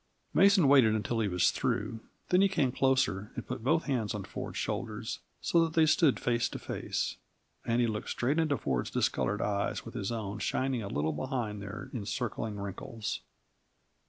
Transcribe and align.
Mason 0.33 0.67
waited 0.67 0.95
until 0.95 1.19
he 1.19 1.27
was 1.27 1.51
through. 1.51 1.99
Then 2.29 2.41
he 2.41 2.49
came 2.49 2.71
closer 2.71 3.31
and 3.35 3.45
put 3.45 3.63
both 3.63 3.83
hands 3.83 4.15
on 4.15 4.23
Ford's 4.23 4.57
shoulders, 4.57 5.19
so 5.41 5.63
that 5.63 5.73
they 5.73 5.85
stood 5.85 6.19
face 6.19 6.49
to 6.49 6.57
face, 6.57 7.17
and 7.65 7.79
he 7.79 7.85
looked 7.85 8.09
straight 8.09 8.39
into 8.39 8.57
Ford's 8.57 8.89
discolored 8.89 9.43
eyes 9.43 9.85
with 9.85 9.93
his 9.93 10.11
own 10.11 10.39
shining 10.39 10.81
a 10.81 10.87
little 10.87 11.13
behind 11.13 11.61
their 11.61 11.91
encircling 11.93 12.57
wrinkles. 12.59 13.21